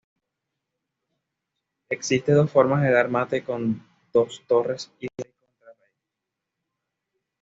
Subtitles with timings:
[1.89, 5.91] Existe dos formas de dar mate con dos torres y rey contra rey.